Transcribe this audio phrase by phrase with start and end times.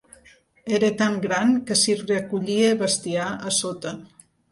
[0.77, 3.93] Era tan gran que s'hi recollia bestiar a sota.